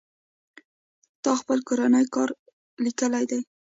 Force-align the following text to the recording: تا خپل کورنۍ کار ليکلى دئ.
تا 1.23 1.31
خپل 1.41 1.57
کورنۍ 1.67 2.05
کار 2.15 2.29
ليکلى 2.83 3.23
دئ. 3.29 3.41